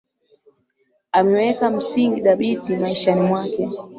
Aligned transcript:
Ameweka 1.11 1.69
msingi 1.69 2.21
dhabiti 2.21 2.75
maishani 2.75 3.21
mwake 3.21 3.69